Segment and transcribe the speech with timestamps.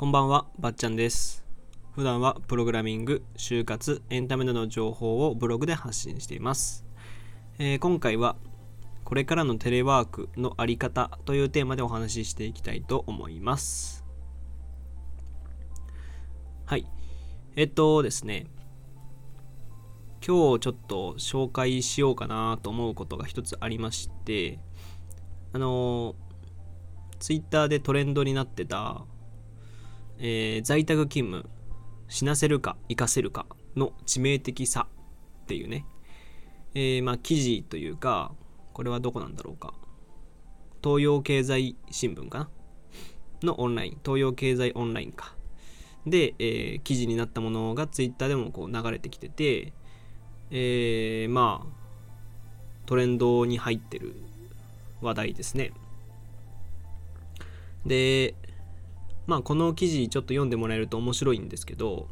[0.00, 1.44] こんばんは、ばっちゃんです。
[1.94, 6.86] 普段はプログラミング、就活、エンタメなどの情報をブログで発信しています。
[7.58, 8.36] えー今回は、
[9.04, 14.06] これからのテレワークのあり方というテーマでお話ししていきたいと思います。
[16.64, 16.86] はい。
[17.54, 18.46] えっとですね、
[20.26, 24.60] 今日ちょっと紹介しようかなと思うことが一つありまして、
[25.52, 26.14] あの
[27.18, 29.04] ツイッターでトレンドになってた、
[30.20, 31.48] えー在宅勤務
[32.08, 34.86] 死なせるか生かせるかの致命的さ
[35.42, 35.86] っていうね、
[36.74, 38.32] えーまあ記事というか
[38.72, 39.74] これはどこなんだろうか。
[40.82, 42.50] 東洋経済新聞かな
[43.42, 43.98] のオンライン。
[44.04, 45.34] 東洋経済オンラインか。
[46.06, 49.72] で、えー記事になったものがツイッターでもこう流れてきてて、
[50.50, 51.80] えーまあ
[52.86, 54.16] トレンドに入ってる
[55.00, 55.72] 話題ですね。
[57.86, 58.34] で
[59.30, 62.08] まあこの記事ちょっと読んでもらえると面白いんですけど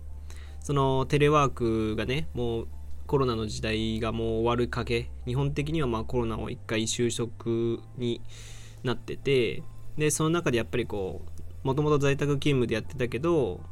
[0.60, 2.68] そのテレワークがねもう
[3.08, 8.20] コロナの時代がもう終わるかけ日本的にはまあコロナを一回収束に
[8.84, 9.64] なってて
[9.96, 11.22] でその中でやっぱりこ
[11.64, 13.62] うもともと在宅勤務でやってたけど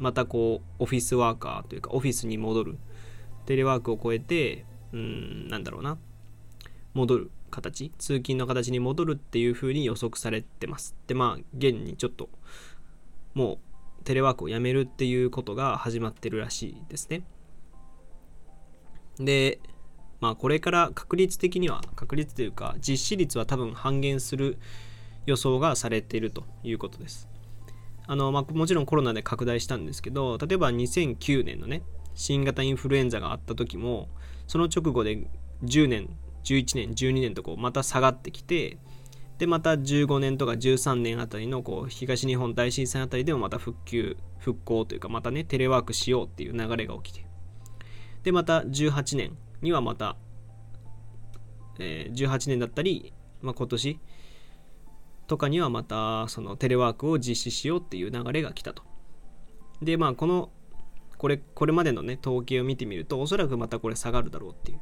[0.00, 2.78] またこうオフィスワーカーというかオフィスに戻る
[3.46, 5.96] テレワークを超えてうんなんだろうな
[6.94, 10.96] 戻る形通勤の形に戻るっていう風に予測されてます。
[11.06, 12.30] でまあ現にちょっと
[13.34, 13.54] も
[14.00, 17.22] うテレワークをやめるっていうことが始まってるらしいですね。
[19.18, 19.60] で
[20.20, 24.58] まあこれから確率的には確率というか実施率は多分半減する
[25.26, 27.28] 予想がされているということです。
[28.06, 31.82] あの、まあ、もちろんコロナで拡大したんですけど例えば2009年のね
[32.14, 34.08] 新型インフルエンザがあった時も
[34.48, 35.28] その直後で
[35.62, 36.08] 10年
[36.42, 38.78] 11年12年とこうまた下がってきて
[39.40, 47.26] でまた15年とか13年あたりのこう東日本大震災あたりでもまた復旧復興というかまたねテレワークしようっていう流れが起きて。
[48.22, 50.16] でまた18年にはまた、
[51.78, 53.98] えー18年だったり、まあ、今年
[55.26, 58.82] とかにはまたそのテレワークを実施しようっていう流れが来たと。
[59.80, 60.50] でまあこの
[61.16, 64.80] これこれまでのね統計を見てみるとおそらくまたこれ下がるだろうっていう。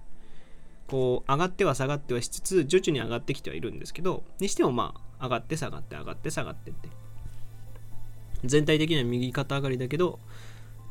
[0.88, 6.88] こう上がっては下がってはしつつ徐々に上がってきてはいるんですけどにしてもまあ上がって下がって上がって下がってって。
[8.44, 10.20] 全体的には右肩上がりだけど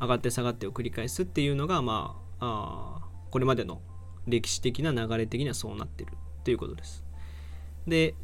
[0.00, 3.80] 上がって下がってを繰り返すっていうのがまあこれまでの
[4.26, 6.12] 歴史的な流れ的にはそうなってる
[6.44, 7.04] ということです。
[7.86, 8.14] で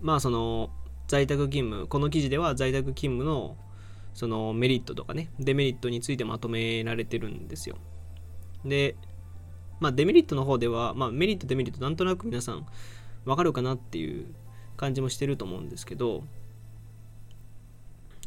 [0.00, 0.70] まあその
[1.08, 3.56] 在宅勤務この記事では在宅勤務の
[4.14, 7.76] そのメリットとかねデメリットについてまとめられてるんですよ。
[8.64, 8.96] で
[9.80, 12.66] まあデメリットの方では、まあ、メリットデメリットなんとなく皆さん
[13.24, 14.26] わかるかなっていう
[14.76, 16.24] 感じもしてると思うんですけど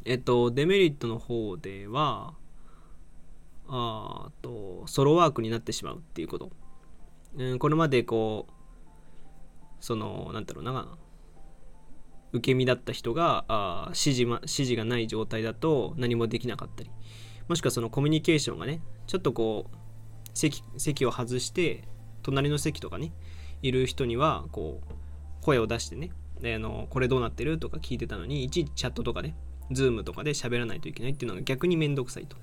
[0.06, 2.34] えっとデメリットの方では
[3.68, 6.52] あとソロワークになってしまうっていうこと、
[7.38, 8.54] うん、これまでこう
[9.80, 10.98] そのなんだろうな
[12.32, 16.92] 受け身だった人があ指示,、ま、指示がない状態だと何もできなかったり
[17.48, 19.76] もしくはそのコミュニケーションがねちょっとこう
[20.34, 21.84] 席席を外して
[22.24, 23.12] 隣の席とかね
[23.62, 24.94] いる人にはこう
[25.44, 29.36] 声を出してねであのこれどうなってるとか聞いてたのにいちいちチャットとかね
[29.72, 32.38] ズームとかで喋らないといけないっていうのが逆にめんどくさいと。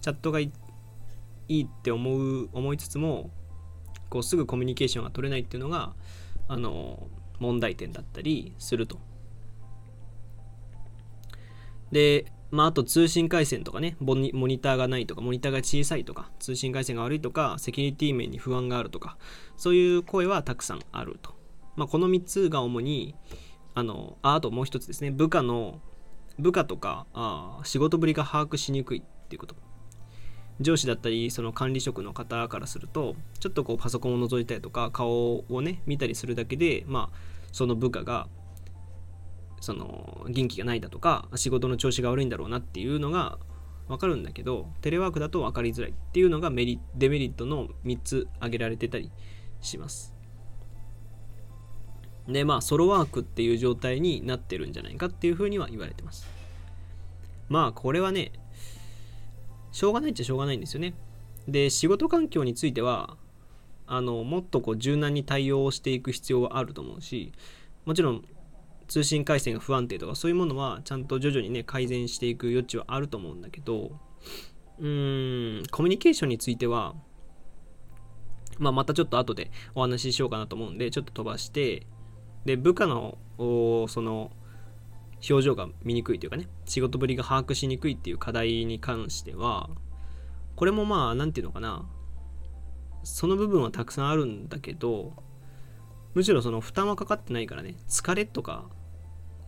[0.00, 0.52] チャットがい
[1.48, 3.30] いいって思う思いつつも
[4.08, 5.94] こうすぐコミュニケーションが取れないっていうのが
[6.48, 7.08] あの
[7.38, 8.98] 問題点だったりすると。
[11.90, 19.16] で、まあ、あと通信回線とかねモニ、モニターがないとか、モニターが小さいとか、通信回線が悪いとか、セキュリティ面に不安があるとか、
[19.56, 21.34] そういう声はたくさんあると。
[21.76, 23.14] まあ、この3つが主に、
[23.74, 25.80] あの、ああともう一つですね、部下の、
[26.38, 29.54] 部下とかあ仕事ぶりが把握しにくいっていうこと。
[30.60, 37.16] 上司だったり、その管理職の方からすると、ちょっとこうパソコンを覗いたりとか、顔をね、見たりするだけで、まあ、
[37.52, 38.28] その部下が
[39.60, 43.38] その元気がないだとか仕事の調子が悪いんだろうなっていうのが
[43.88, 49.10] 分かるんだけどテレワークだと分かりづらいっていうのがメリデメリットの3つ挙げられてたり
[49.60, 50.14] します。
[52.28, 56.26] でまあソロワークっていう状態になってるんじゃないかっていうふうには言われてます。
[57.48, 58.32] まあこれはね
[59.72, 60.94] しょうがないっちゃしょうがないんですよね。
[61.48, 63.16] で仕事環境については
[63.86, 67.32] あのもっとこう柔軟に対応していく必要はあると思うし
[67.86, 68.24] もちろん
[68.90, 73.92] 通信回線が不安定とかそういうものはちゃんと徐々にね改善していく余地はあると思うんだけど
[74.80, 76.96] うーんコミュニケーションについては、
[78.58, 81.86] まあ、またちょっと後でお話ししようかなと思うんでちょっと飛ばして
[82.44, 84.32] で部下のその
[85.28, 89.70] 表情が見にくいというかね仕事ぶりが把握しにくいっていう課題に関しては
[90.56, 91.88] これもまあ何て言うのかな
[93.04, 95.12] その部分はたくさんあるんだけど
[96.14, 98.68] むしろその負担はかかってないからね疲れとか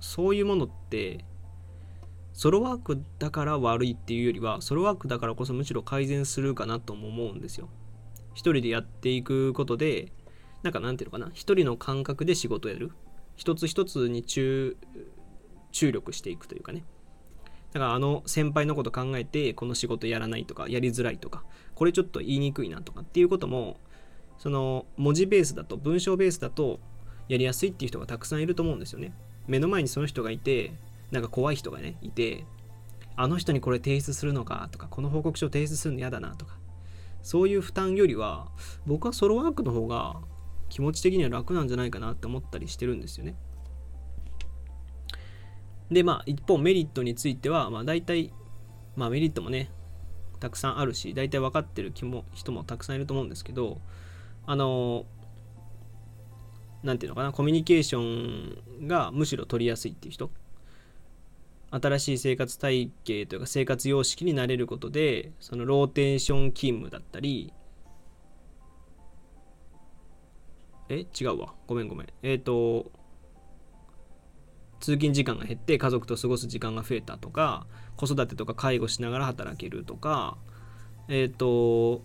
[0.03, 1.25] そういうものって
[2.33, 7.69] ソロワークだから悪いっていうよりはソロワークだからこそむしろ改善するかなとも思うんですよ。
[8.35, 10.13] 一人でやっていくことで
[10.65, 12.91] なんかなんていうのかな一人の感覚で仕事をやる。
[13.37, 14.77] 一つ一つに注
[15.73, 16.85] 力していくというかね。
[17.73, 21.45] だからあの先輩のこと考えてこの仕事やらないとかやりづらいとか
[21.75, 23.79] これちょっと言いにくいなとかっていうことも
[24.39, 26.81] その文字ベースだと文章ベースだと
[27.29, 29.15] やりやすいっていう人がたくさんいると思うんですよね。
[29.47, 30.73] 目の前にその人がいて
[31.11, 32.45] なんか怖い人がねいて
[33.17, 36.57] あの人にこれ提出するのかとかこの報告書を提出するの嫌だなとか
[37.23, 38.49] そういう負担よりは
[38.87, 40.17] 僕はソロワークの方が
[40.69, 43.37] 気持ち的には楽なんじゃないかなって思ったりしてるんですよね。
[45.91, 48.33] でまあ一方メリットについてはまあ大体
[48.97, 49.71] まあメリットもね
[50.41, 53.81] たくさんあるし大体分かってる気も人もたくさんいると思うんですけど
[54.47, 55.05] あの
[56.83, 60.31] 何て言うのかなコミュニケーションがむしろ取りやすいっていう人。
[61.71, 67.53] 新しい生活体系というか生活様式になれることでそのローテーション勤務だったり。
[70.91, 71.07] え？
[71.19, 71.55] 違うわ。
[71.67, 72.09] ごめんごめん。
[72.23, 72.93] えっ、ー、と
[74.81, 80.37] 通勤時間が減って家族と過ごす時間が増えたとか子育てとか介護しながら働けるとか。
[81.09, 82.03] えっ、ー、と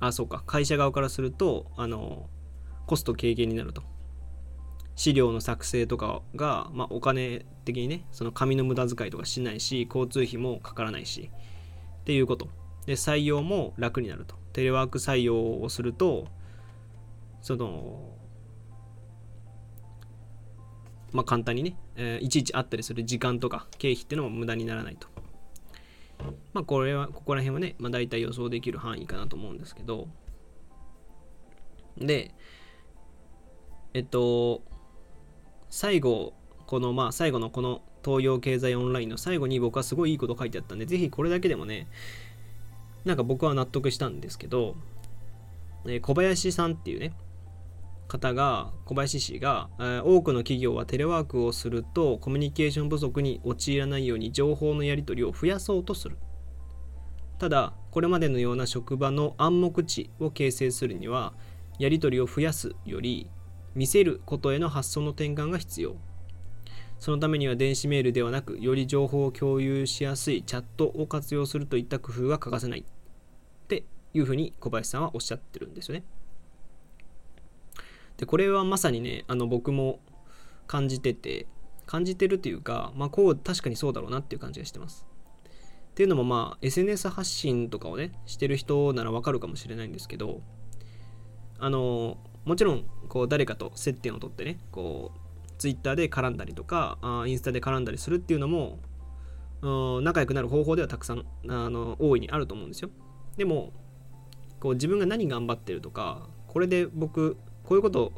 [0.00, 0.42] あそうか。
[0.46, 2.28] 会社側からするとあの
[2.90, 3.84] コスト軽減になると。
[4.96, 11.30] 資料の作成とかが、まあ、お金的にねその紙の無駄遣いとかしないし交通費もかからないし
[12.00, 12.48] っていうこと。
[12.86, 14.34] で採用も楽になると。
[14.52, 16.26] テレワーク採用をすると
[17.42, 18.10] その
[21.12, 25.06] まあ簡単にね、えー、いちいちあったりする時間とか経費っていうのも無駄にならないと。
[26.52, 30.08] まあこれはここら辺はね、まあ、大体予想できる範囲かなと思うんですけど。
[31.96, 32.34] で
[33.94, 34.62] えっと
[35.68, 36.34] 最後
[36.66, 41.86] このまあ最後のこの東洋経済オンラインの最後に僕はすごいいいこと書いてあったんでぜひこれだけでもね
[43.04, 44.76] なんか僕は納得したんですけど、
[45.86, 47.12] え、小林さんっていうね
[48.08, 56.16] 方が小林氏が、え、多くの企業はテレワークをするとコミュニケーション不足に陥らないように情報のやり取りを増やそうとする。
[57.38, 61.32] ただこれまでのような職場の暗黙知を形成するには
[61.78, 63.30] やり取りを増やすより
[63.74, 65.96] 見せることへの発想の転換が必要。
[66.98, 72.80] そのためには電子メールではなくより情報を共有しやすいチャットを活用するといった工夫が欠かせない。
[72.80, 72.84] っ
[73.68, 76.04] ていうふうに小林さんはおっしゃってるんですよね。
[78.18, 80.00] でこれはまさにねあの僕も
[80.66, 81.46] 感じてて
[81.86, 85.06] 感じてるというかまあこう確かにそうだろうなっていう感じがしてます。
[85.90, 90.42] っていうのもまあ SNS 発信とかをねしてる人ならわかるかもしれないんですけど
[91.58, 95.18] あのもちろんこう誰かと接点を取ってねこう
[95.58, 98.78] Twitter で絡んだりとかあインスタで絡んだりするっていうのも
[100.02, 102.90] 仲良くなる方法ではたくさんあの大いにあると思うんですよ。
[103.36, 103.72] でも
[104.58, 108.12] こう自分が何頑張ってるとかこれで僕こういうこと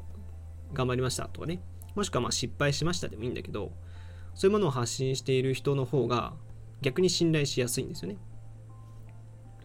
[0.72, 1.60] 頑張りましたとかね
[1.94, 3.72] もしくはまあ失敗しましたでもいいんだけど
[4.34, 6.32] そういうものを発信している人の方が
[6.81, 8.17] 逆に信頼しやすいんですよね。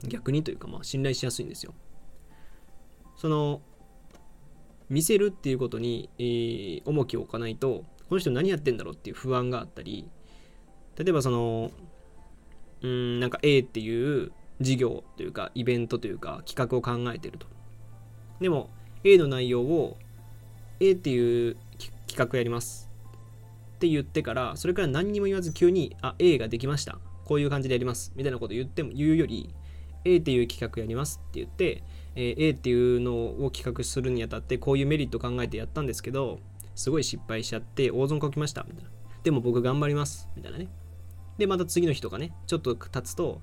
[0.04, 1.74] 逆にというかまあ信頼しやすいんですよ。
[3.16, 3.62] その
[4.90, 10.08] 見せるっていうことに、えー、重きを置かないとこの人何やってんだろうっていう不安があったり
[10.98, 11.72] 例えばその
[12.82, 17.48] うんなんか A っていう事業というかイベントというか企画を考えてると。
[18.40, 18.70] でも
[19.04, 19.98] A の内容を
[20.80, 21.58] A っていう
[22.08, 22.90] 企画やります。
[23.76, 27.00] って言ってからそれから何にも言わず急にあ A ができました。
[27.26, 28.12] こういう感じでやります。
[28.16, 29.54] みたいなこと言っても言うより
[30.06, 31.84] A っていう企画やりますって言って
[32.20, 36.40] えー、A っていうのを企画するにあたってこういうメリット考えてやったんですけど
[36.74, 38.90] すごい失敗しちゃって大損書きましたみたいな。
[39.24, 40.68] でも僕頑張りますみたいなね。
[41.38, 43.40] でまた次の日とかねちょっと経つと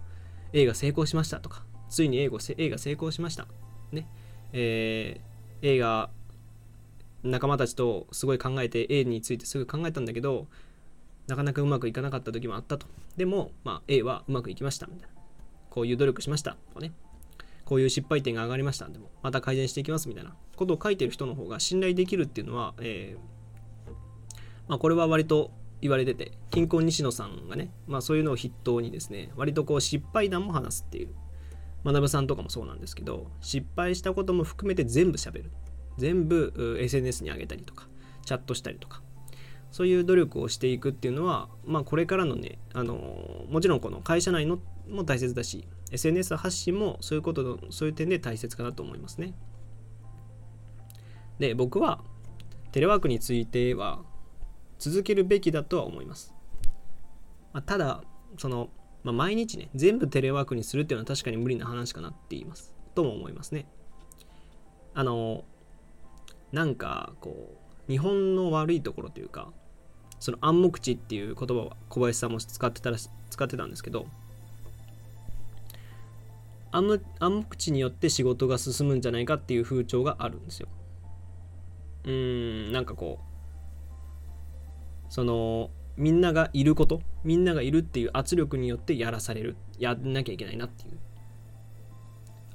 [0.53, 1.65] A が成功しましたとか。
[1.89, 2.41] ついに A が
[2.79, 3.47] 成功しました
[3.93, 4.09] ね。
[4.53, 6.11] えー、A が
[7.23, 10.49] 仲間たちとすごい考えて A についてすぐ考えたんだけど
[11.29, 12.87] なかなかうまくいかなかった時もあったと。
[13.17, 15.15] でも、まあ、A はうまくいきましたみたいな。
[15.71, 16.93] こういう努力しましたとかね。
[17.65, 18.87] こういう失敗点が上がりました。
[18.87, 23.91] んでもまた改善していきますみたいなことを書いてる人の方が信頼できるっていうのは、えー、
[24.69, 31.09] まあ、これは割と言われてて金婚西野さんがね、まあ、そういうのを筆頭にですね割とこう失敗談も話すっていう。
[31.85, 35.51] 学さんとかもそうなんですけど失敗したことも含めて全部喋る。
[35.99, 37.89] 全部 SNS に上げたりとか
[38.25, 39.03] チャットしたりとか
[39.71, 49.35] そういう努力をしていくっていうのは、まあ、これからのねあのもちろんこの会社内のも大切だし SNS 発信もそういうことのそういう点で大切かなと思いますね。
[51.39, 52.01] で僕は
[52.73, 54.01] テレワークについては
[54.79, 56.35] 続けるべきだとは思います、
[57.53, 58.03] まあ、ただ
[58.39, 58.69] その、
[59.03, 62.75] まあ、毎日ね全部テレワークにするっていうのは確かに無理な話かなって言います。
[62.95, 63.67] とも思いますね。
[64.95, 65.45] あの
[66.53, 67.55] なんかこ
[67.89, 69.53] う日本の悪いところというか
[70.21, 74.07] その暗黙知っていう言葉を小林さんも使ってたら使ってたんですけど
[76.75, 80.69] 暗黙知によって仕事が進むんじゃないかっていう風潮があるんですよ。
[82.05, 90.99] うーんなんかこうそのみんながいることみんながいるっていう圧力によってやらされるやんなきゃいけないなっていう。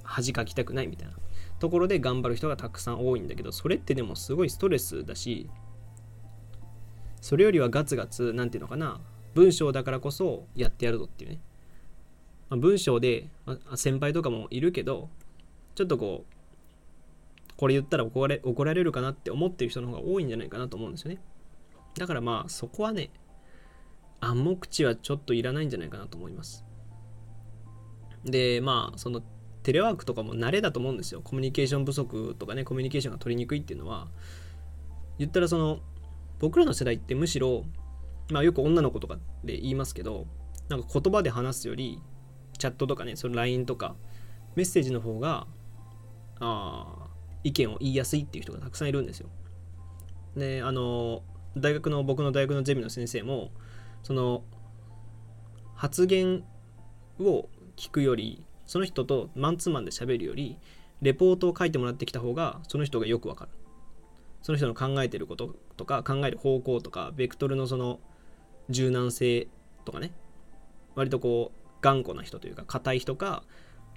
[0.03, 1.13] 恥かきたくないみたいな。
[1.59, 5.49] ところで頑張る人がたくさん多いんだけどそれってでもすごいストレスだし
[7.21, 9.01] それよりはガツガツ何て言うのかな
[9.33, 11.39] 文章だからこそやってやるぞっていうね、
[12.49, 15.09] まあ、文章で、まあ、先輩とかもいるけど
[15.75, 16.33] ちょっとこう
[17.57, 21.21] これ言ったら怒られ怒られるかなって思ってる人の方が多いんじゃないかなと思うんですよね。
[21.97, 23.11] だからまあそこはね
[24.21, 26.63] 暗黙知はちょっといらないんじゃないかなと思います。
[28.23, 29.21] でまあその
[29.63, 31.21] テレワークとかも慣れだと思うんですよ。
[31.21, 34.07] コミュニケーション不足とかねコミュニケーションが取りにくいっていうのは。
[35.17, 35.79] 言ったらその
[36.39, 37.65] 僕らの世代ってむしろ
[38.31, 40.27] まあよく女の子とかで言いますけど
[40.69, 41.99] なんか言葉で話すより
[42.59, 43.95] チャットとかねその LINE とか
[44.55, 45.47] メッセージの方が
[46.39, 47.07] あ
[47.43, 49.29] 意見を言いやすいっていう人がたくさんいるんですよ。
[50.35, 51.23] であの
[51.57, 53.51] 大学の僕の大学のゼミの先生も
[54.03, 54.43] その
[55.73, 56.43] 発言
[57.19, 60.57] を聞くよりその人とマンツーマンで喋るより
[61.01, 63.51] レポートを書いてもらってきた方がその人がよくわかる。
[64.41, 67.99] その人の考えてることとか考える方向とかベクトルのその
[68.69, 69.47] 柔軟性
[69.83, 70.11] とかね
[70.95, 73.43] 割とこう頑固な人というか硬い人か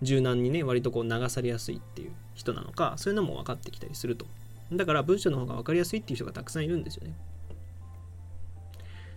[0.02, 4.26] 柔軟にね割とこう流されやすいっていう人なのかそういうのも分かってきたりすると。
[4.72, 7.14] だから文章の方が分かりやすいっていう人がたくさんいるんですよね。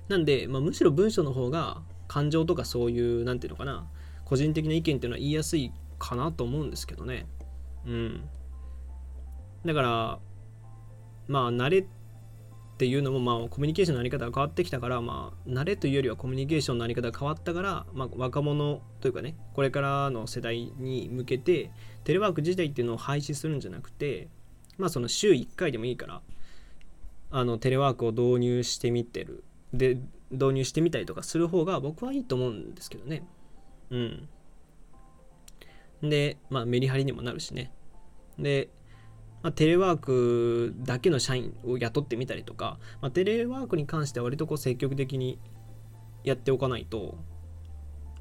[0.10, 3.88] なんで、まあ、むしろ文章の方が感情とかそういう何て言うのかな
[4.26, 7.26] 個人的な意見っていうのは言いやすいかなと思うんですけどね。
[7.86, 8.30] うん。
[9.66, 10.20] だから
[11.28, 11.88] まあ慣れ
[12.76, 21.72] っていうのもまあコミュニケーションのあり方が変わってきたからまあ慣れというよりはコミュニケーションのあり方が変わったから、まあ、若者というかねこれからの世代に向けて
[22.04, 24.28] テレワーク自体っていうのを廃止するんじゃなくて
[24.78, 26.22] まあその週1回でもいいから
[27.32, 29.98] あのテレワークを導入してみてるで
[30.32, 33.24] 導入してみたりとかする方が僕はいいと思うんですけどね。
[33.90, 34.30] うん。
[36.02, 37.72] で、まあメリハリにもなるしね。
[38.38, 38.70] で、
[39.46, 45.38] まあ、テレワークだけの社員を雇ってみたりとか、まあ、テレワークに関しては割とこう積極的に
[46.24, 47.16] やっておかないと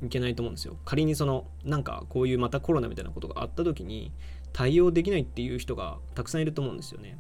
[0.02, 0.76] いけないと思うんですよ。
[0.85, 4.12] 仮にそのなんかこういうまたコロナみたいなことがあった時に
[4.52, 7.19] 対応できないっていう人がたくさんいると思うんですよね。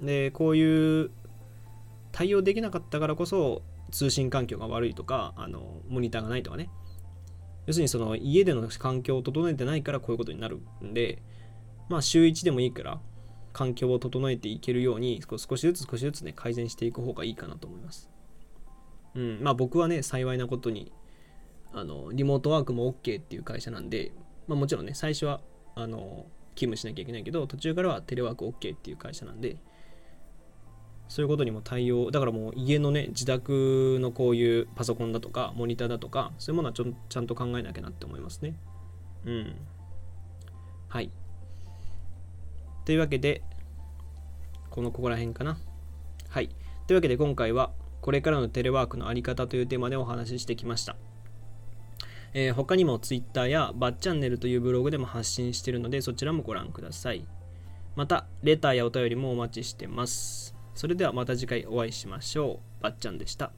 [0.00, 1.10] で、こういう
[2.12, 6.70] 対応できなかったからこそ通信環境が悪いとかあのモニターがないとかね
[7.66, 11.20] 要するにその家での環境を整えてないからこういうことになるんで
[11.88, 13.00] まあ週1でもいいから
[13.58, 18.08] 環境を整えていけるように少しずつ少しずつね改善していく方がいいかなと思います。
[19.16, 20.92] うんまあ僕はね幸いなことに
[21.72, 24.12] あのリモートワークも OK っていう会社なんで、
[24.46, 25.40] まあ、もちろんね最初は
[25.74, 29.56] あの勤務しなきゃいけないけど途中からはテレワーク OK っていう会社なんで
[31.08, 38.54] そういうことにも対応だからもう家のね自宅のこういうパソコンだとかモニターだとかそういうものはちょちゃんと考えなきゃなって思いますね。
[39.24, 39.54] うん。
[40.88, 41.10] はい。
[42.84, 43.42] というわけで
[44.78, 45.58] このここら辺かな。
[46.28, 46.50] はい。
[46.86, 50.94] というわけで今回はこれからのテレワークのあり方というテーマでお話ししてきました。
[52.32, 57.26] えー、他にも Twitter やバッチャンネルというブログでも発信しているのでそちらもご覧ください。
[57.96, 60.54] またレターやお便りもお待ちしてます。
[60.76, 62.82] それではまた次回お会いしましょう。
[62.84, 63.50] ばっちゃんでした。